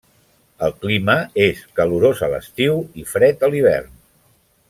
El 0.67 0.71
clima 0.85 1.17
és 1.43 1.61
calorós 1.81 2.23
a 2.29 2.31
l'estiu 2.33 2.81
i 3.03 3.07
fred 3.13 3.45
a 3.49 3.51
l'hivern. 3.53 3.95